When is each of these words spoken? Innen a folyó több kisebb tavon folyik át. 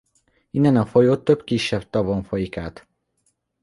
Innen 0.51 0.75
a 0.75 0.85
folyó 0.85 1.17
több 1.17 1.43
kisebb 1.43 1.89
tavon 1.89 2.23
folyik 2.23 2.57
át. 2.57 2.87